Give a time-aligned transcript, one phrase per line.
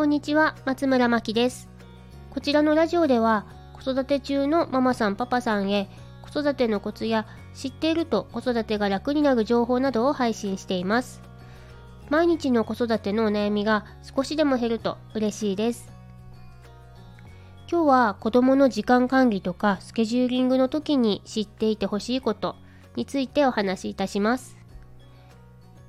[0.00, 1.68] こんにちは、松村真希です。
[2.30, 3.44] こちらのラジオでは、
[3.74, 5.90] 子育て中のママさん、パパさんへ、
[6.22, 11.20] 子育てのコツや知っていると子育てが楽になる情報などを配信しています。
[12.08, 15.92] 毎日の子育てのお悩みが少しでも減ると嬉しいです。
[17.70, 22.56] 今日は子供の時間管理とかスケジューリングの時に知っていてほしいこと
[22.96, 24.59] についてお話しいたします。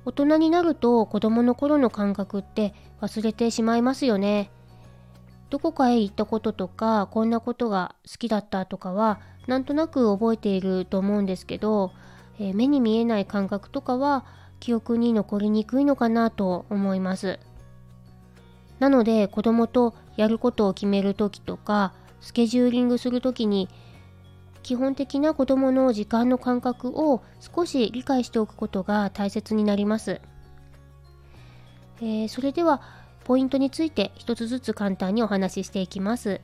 [0.04, 4.50] 大人になると子供の頃の感覚って忘れてしまいますよね。
[5.50, 11.92] どこかへ行ったこととかこんなことが好きだったとかはなんとなく覚えていると思うんですけど、
[12.38, 14.24] えー、目に見えない感覚とかは
[14.60, 17.38] 記憶に残りにくいのかなと思います。
[18.78, 23.68] なので子供とやることを決める時とかスケジューリングする時に
[24.62, 30.20] 基本的な子供の時間の感覚を少し理解しておくことが大切になります。
[32.00, 32.82] えー、それでは
[33.24, 36.40] ポイントについて一つずつ簡単にお話ししていきます。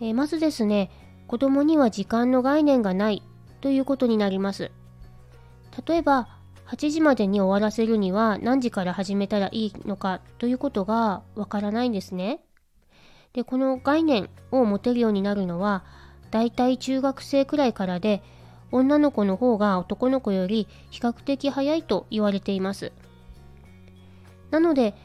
[0.00, 0.90] えー、まずですね、
[1.26, 3.22] 子供には時間の概念がない
[3.60, 4.70] ということになります。
[5.86, 6.28] 例えば、
[6.66, 12.40] 8時までに終わらせるには何時から始めたらいいのかということがわからないんですね。
[13.34, 15.84] で、この概念を持てるようになるのは、
[16.34, 18.20] だいたい中学生くらいからで
[18.72, 22.90] 女の子の方が男の子より比較的早いと言われています
[24.50, 24.96] なので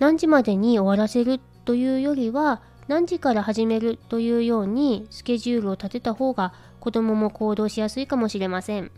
[0.00, 8.90] 何時までに終わらせるというよりは何時から始めるというようにスケジュールを立てた方が子供も行動しやすいかもしれません、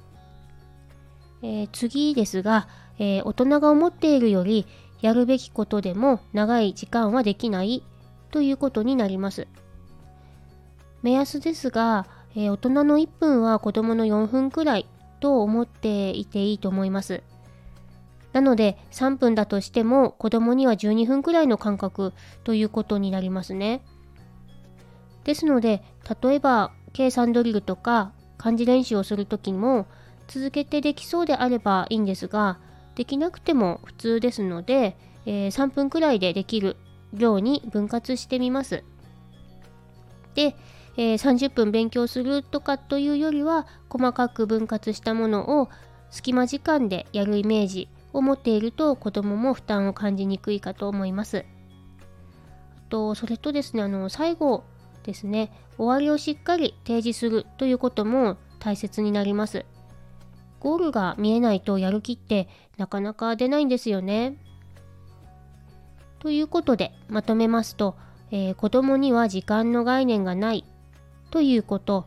[1.42, 2.66] えー、次ですが、
[2.98, 4.66] えー、大人が思っているより
[5.02, 7.84] やるべきことでも長い時間はできない
[8.30, 9.46] ということになります。
[11.04, 14.86] 目安ですが、えー、大人の1分は子供の4分くらい
[15.20, 17.22] と思っていていいと思います。
[18.32, 23.82] なので3分だとしても子供には12分くらいの間隔ということになりますね。
[25.24, 25.82] ですので
[26.22, 29.86] 例えば計算ドリルとか漢字練習をする時も
[30.26, 32.58] 続けてできそうであればいいんですが
[32.94, 36.78] できなくても普通ですので、えー、3分くらいでできる
[37.12, 38.84] 量に分割してみます。
[40.34, 40.56] で、
[40.96, 45.68] えー、30分勉強するとかというよりは細かく分割したものを
[46.10, 51.44] 隙間時間でやるイメージを持っていると子供も負担を感じにくいかと思います。
[52.76, 54.62] あとそれとですねあの最後
[55.02, 59.64] ですね終わりをしっかり提示するということも大切になります。
[60.60, 64.36] ゴールが見えないとやる気ってなかなか出ないんですよね。
[66.20, 67.96] ということでまとめますと、
[68.30, 70.64] えー、子供には時間の概念がない
[71.30, 72.06] ということ。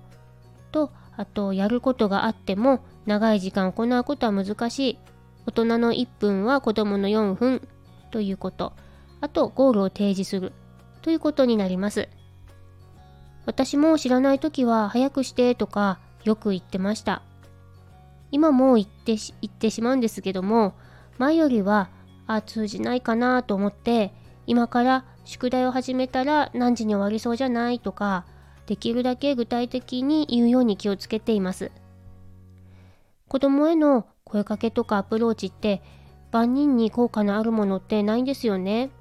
[0.72, 5.00] とあとやることがあっても長い時間行うことは難しい。
[5.45, 7.67] 大人の1分は子供の4分
[8.11, 8.73] ということ。
[9.22, 10.53] あとゴールを提示する。
[11.01, 12.09] ということになります。
[13.45, 17.22] 私も知らない時は早くしてとかよく言ってました。
[18.31, 20.73] 今も言ってし言ってしまうんですけども
[21.17, 21.89] 前よりは
[22.28, 24.13] あ通じないかなと思って
[24.45, 28.25] 今から宿題を始めたら何時に終わりそうじゃないとか
[28.67, 31.72] できるだけ具体的に言うように気をつけています。
[33.28, 35.81] 子供への声かけとかアプローチって
[36.31, 38.91] 万人に効果のあるものってないんですよね。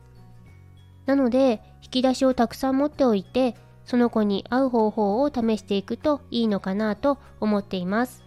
[1.05, 8.25] なので引き出しをたくさん持っておいてその子に合う方法を試していくといいのかなと思っています。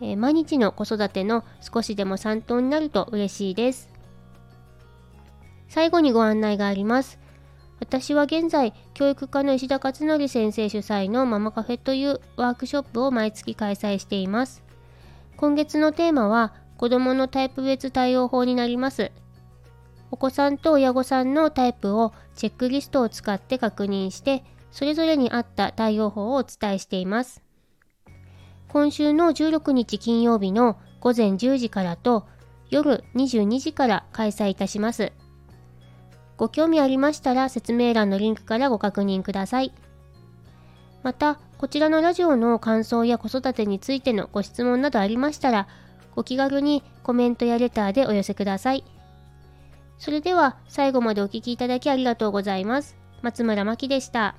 [0.00, 3.88] えー、毎日の子育ての少しでも参考になると嬉しいです。
[5.68, 7.18] 最後にご案内があります。
[7.80, 14.64] 私は現在、教育科の石田勝則先生主催のママカフェというワークショップを毎月開催しています。
[15.36, 19.12] 今月のテーマは、子供のタイプ別対応法になります。
[20.10, 27.42] お子さんと親御さんのタイプをチェックリストを使って確認して、それぞれに合った対応法をお伝えしています。
[28.68, 32.26] 今週の16日金曜日の午前10時からと
[32.70, 35.12] 夜22時から開催いたします。
[36.38, 39.72] ご興味ありましたら説明欄のリンクからご確認ください。
[41.02, 45.68] また、こちらのラジオの感想や子育てについてのご質問などありましたら、
[46.14, 48.84] ご気軽にコメントやレターでお寄せください。
[49.98, 52.96] それでは最後までお聴きいただきありがとうございます。
[53.22, 54.36] 松村真希でした。